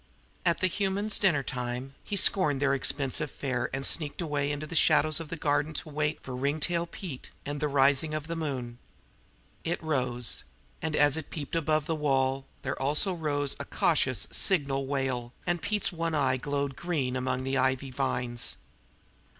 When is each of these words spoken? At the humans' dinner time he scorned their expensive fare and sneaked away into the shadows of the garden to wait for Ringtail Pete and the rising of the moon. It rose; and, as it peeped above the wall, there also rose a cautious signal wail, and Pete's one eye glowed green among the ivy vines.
At 0.47 0.61
the 0.61 0.65
humans' 0.67 1.19
dinner 1.19 1.43
time 1.43 1.93
he 2.03 2.15
scorned 2.15 2.59
their 2.59 2.73
expensive 2.73 3.29
fare 3.29 3.69
and 3.71 3.85
sneaked 3.85 4.19
away 4.19 4.51
into 4.51 4.65
the 4.65 4.75
shadows 4.75 5.19
of 5.19 5.29
the 5.29 5.37
garden 5.37 5.75
to 5.75 5.89
wait 5.89 6.23
for 6.23 6.35
Ringtail 6.35 6.87
Pete 6.87 7.29
and 7.45 7.59
the 7.59 7.67
rising 7.67 8.15
of 8.15 8.25
the 8.25 8.35
moon. 8.35 8.79
It 9.63 9.77
rose; 9.83 10.43
and, 10.81 10.95
as 10.95 11.17
it 11.17 11.29
peeped 11.29 11.55
above 11.55 11.85
the 11.85 11.93
wall, 11.93 12.47
there 12.63 12.81
also 12.81 13.13
rose 13.13 13.55
a 13.59 13.65
cautious 13.65 14.27
signal 14.31 14.87
wail, 14.87 15.33
and 15.45 15.61
Pete's 15.61 15.91
one 15.91 16.15
eye 16.15 16.37
glowed 16.37 16.75
green 16.75 17.15
among 17.15 17.43
the 17.43 17.59
ivy 17.59 17.91
vines. 17.91 18.55